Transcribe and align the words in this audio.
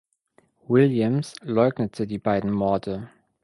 Williams 0.67 1.35
leugnete 1.43 2.07
die 2.07 2.17
beiden 2.17 2.51
Morde. 2.51 3.11